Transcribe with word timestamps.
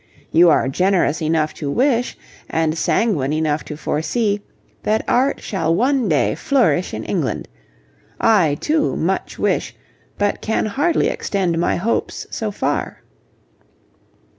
You 0.31 0.49
are 0.49 0.67
generous 0.67 1.21
enough 1.21 1.53
to 1.53 1.69
wish, 1.69 2.17
and 2.49 2.75
sanguine 2.75 3.33
enough 3.33 3.63
to 3.65 3.77
foresee, 3.77 4.41
that 4.81 5.05
art 5.07 5.41
shall 5.43 5.75
one 5.75 6.09
day 6.09 6.33
flourish 6.33 6.91
in 6.91 7.03
England. 7.03 7.47
I, 8.19 8.55
too, 8.59 8.95
much 8.95 9.37
wish, 9.37 9.75
but 10.17 10.41
can 10.41 10.65
hardly 10.65 11.05
extend 11.05 11.59
my 11.59 11.75
hopes 11.75 12.25
so 12.31 12.49
far. 12.49 13.03